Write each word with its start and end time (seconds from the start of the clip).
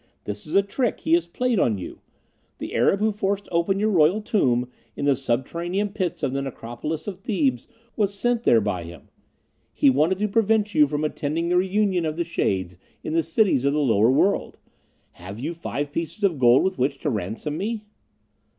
This 0.23 0.47
is 0.47 0.55
a 0.55 0.63
trick 0.63 1.01
he 1.01 1.13
has 1.13 1.27
played 1.27 1.59
on 1.59 1.77
you. 1.77 1.99
The 2.57 2.73
Arab 2.73 2.99
who 3.01 3.11
forced 3.11 3.47
open 3.51 3.79
your 3.79 3.91
royal 3.91 4.19
tomb, 4.19 4.67
in 4.95 5.05
the 5.05 5.15
subterranean 5.15 5.89
pits 5.89 6.23
of 6.23 6.33
the 6.33 6.41
Necropolis 6.41 7.05
of 7.05 7.19
Thebes, 7.19 7.67
was 7.95 8.11
sent 8.15 8.41
there 8.41 8.61
by 8.61 8.81
him. 8.81 9.09
He 9.71 9.91
wanted 9.91 10.17
to 10.17 10.27
prevent 10.27 10.73
you 10.73 10.87
from 10.87 11.03
attending 11.03 11.49
the 11.49 11.57
reunion 11.57 12.07
of 12.07 12.15
the 12.15 12.23
shades, 12.23 12.77
in 13.03 13.13
the 13.13 13.21
cities 13.21 13.63
of 13.63 13.73
the 13.73 13.79
lower 13.79 14.09
world. 14.09 14.57
Have 15.11 15.39
you 15.39 15.53
five 15.53 15.91
pieces 15.91 16.23
of 16.23 16.39
gold 16.39 16.63
with 16.63 16.79
which 16.79 16.97
to 17.01 17.11
ransom 17.11 17.55
me?" 17.59 17.83